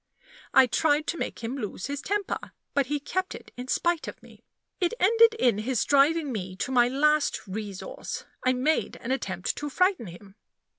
I 0.51 0.65
tried 0.65 1.05
to 1.05 1.17
make 1.19 1.43
him 1.43 1.55
lose 1.57 1.85
his 1.85 2.01
temper; 2.01 2.53
but 2.73 2.87
he 2.87 2.99
kept 2.99 3.35
it 3.35 3.51
in 3.55 3.67
spite 3.67 4.07
of 4.07 4.23
me. 4.23 4.43
It 4.79 4.95
ended 4.99 5.35
in 5.35 5.59
his 5.59 5.85
driving 5.85 6.31
me 6.31 6.55
to 6.55 6.71
my 6.71 6.87
last 6.87 7.41
resource 7.45 8.25
I 8.43 8.53
made 8.53 8.95
an 8.95 9.11
attempt 9.11 9.55
to 9.57 9.69
frighten 9.69 10.07
him. 10.07 10.37